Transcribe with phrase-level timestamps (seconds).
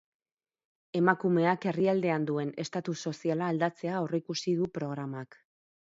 [0.99, 5.39] Emakumeak herrialdean duen estatus soziala aldatzea aurreikusi du programak.